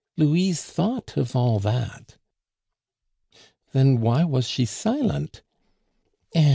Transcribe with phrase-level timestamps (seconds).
[0.17, 2.17] Louise thought of all that."
[3.71, 5.43] "Then why was she silent?"
[6.35, 6.49] "_Eh!